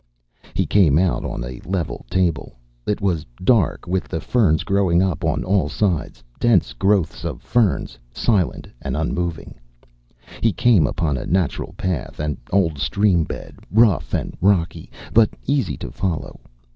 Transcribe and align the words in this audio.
He 0.55 0.65
came 0.65 0.97
out 0.97 1.23
on 1.23 1.43
a 1.43 1.61
level 1.63 2.07
table. 2.09 2.55
It 2.87 3.01
was 3.01 3.23
dark, 3.43 3.85
with 3.85 4.05
the 4.05 4.19
ferns 4.19 4.63
growing 4.63 4.99
up 4.99 5.23
on 5.23 5.43
all 5.43 5.69
sides, 5.69 6.23
dense 6.39 6.73
growths 6.73 7.23
of 7.23 7.43
ferns, 7.43 7.99
silent 8.11 8.67
and 8.81 8.97
unmoving. 8.97 9.53
He 10.41 10.53
came 10.53 10.87
upon 10.87 11.17
a 11.17 11.27
natural 11.27 11.73
path, 11.77 12.19
an 12.19 12.39
old 12.51 12.79
stream 12.79 13.25
bed, 13.25 13.59
rough 13.69 14.11
and 14.15 14.35
rocky, 14.41 14.89
but 15.13 15.29
easy 15.45 15.77
to 15.77 15.91
follow. 15.91 16.39